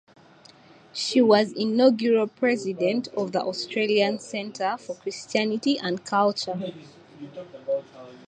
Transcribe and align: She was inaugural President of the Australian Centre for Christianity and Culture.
She 0.93 1.21
was 1.21 1.51
inaugural 1.51 2.25
President 2.25 3.07
of 3.09 3.33
the 3.33 3.41
Australian 3.43 4.17
Centre 4.17 4.75
for 4.79 4.95
Christianity 4.95 5.77
and 5.77 6.03
Culture. 6.03 6.73